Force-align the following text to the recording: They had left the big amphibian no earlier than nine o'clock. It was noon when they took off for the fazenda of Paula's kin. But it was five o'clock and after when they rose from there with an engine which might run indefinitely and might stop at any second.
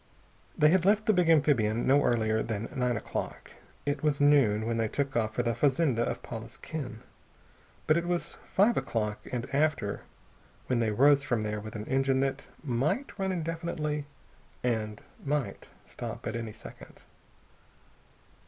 They 0.57 0.69
had 0.69 0.83
left 0.83 1.05
the 1.05 1.13
big 1.13 1.29
amphibian 1.29 1.85
no 1.85 2.03
earlier 2.03 2.41
than 2.41 2.69
nine 2.75 2.97
o'clock. 2.97 3.51
It 3.85 4.01
was 4.01 4.19
noon 4.19 4.65
when 4.65 4.77
they 4.77 4.87
took 4.87 5.15
off 5.15 5.35
for 5.35 5.43
the 5.43 5.53
fazenda 5.53 6.01
of 6.01 6.23
Paula's 6.23 6.57
kin. 6.57 7.01
But 7.85 7.97
it 7.97 8.07
was 8.07 8.35
five 8.51 8.77
o'clock 8.77 9.19
and 9.31 9.45
after 9.53 10.01
when 10.65 10.79
they 10.79 10.89
rose 10.89 11.21
from 11.21 11.43
there 11.43 11.59
with 11.59 11.75
an 11.75 11.85
engine 11.85 12.21
which 12.21 12.47
might 12.63 13.19
run 13.19 13.31
indefinitely 13.31 14.07
and 14.63 15.03
might 15.23 15.69
stop 15.85 16.25
at 16.25 16.35
any 16.35 16.51
second. 16.53 17.03